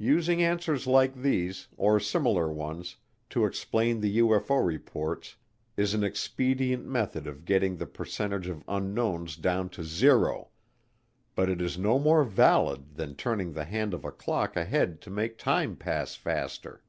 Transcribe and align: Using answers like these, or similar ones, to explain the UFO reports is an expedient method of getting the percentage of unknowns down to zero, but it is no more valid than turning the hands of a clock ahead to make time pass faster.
Using 0.00 0.42
answers 0.42 0.88
like 0.88 1.14
these, 1.14 1.68
or 1.76 2.00
similar 2.00 2.52
ones, 2.52 2.96
to 3.30 3.44
explain 3.44 4.00
the 4.00 4.18
UFO 4.18 4.66
reports 4.66 5.36
is 5.76 5.94
an 5.94 6.02
expedient 6.02 6.84
method 6.84 7.28
of 7.28 7.44
getting 7.44 7.76
the 7.76 7.86
percentage 7.86 8.48
of 8.48 8.64
unknowns 8.66 9.36
down 9.36 9.68
to 9.68 9.84
zero, 9.84 10.48
but 11.36 11.48
it 11.48 11.60
is 11.60 11.78
no 11.78 12.00
more 12.00 12.24
valid 12.24 12.96
than 12.96 13.14
turning 13.14 13.52
the 13.52 13.66
hands 13.66 13.94
of 13.94 14.04
a 14.04 14.10
clock 14.10 14.56
ahead 14.56 15.00
to 15.02 15.10
make 15.10 15.38
time 15.38 15.76
pass 15.76 16.16
faster. 16.16 16.82